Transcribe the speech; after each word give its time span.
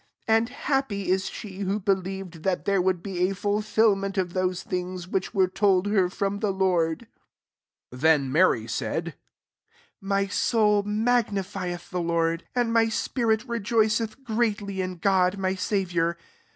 45 0.25 0.35
And 0.39 0.49
happy 0.49 1.09
is 1.11 1.29
she 1.29 1.59
who 1.59 1.79
beUeved 1.79 2.41
that 2.41 2.65
there 2.65 2.81
would 2.81 3.03
be 3.03 3.29
a 3.29 3.33
Jktlfilment 3.35 4.17
of 4.17 4.33
those 4.33 4.63
thirds 4.63 5.07
which 5.07 5.35
were 5.35 5.47
told 5.47 5.85
her 5.85 6.09
from 6.09 6.39
the 6.39 6.49
Lord, 6.49 7.05
45 7.91 8.01
Then 8.01 8.31
Mary 8.31 8.65
saidy 8.65 9.13
*^My 10.03 10.31
soul 10.31 10.81
magnffieth 10.83 11.89
the 11.91 12.01
Lord; 12.01 12.41
47 12.55 12.59
and 12.59 12.73
my 12.73 12.89
spirit 12.89 13.45
rtyoiceth 13.45 14.23
greatly 14.23 14.81
in 14.81 14.97
Oody 14.97 15.37
my 15.37 15.53
Saviour. 15.53 16.17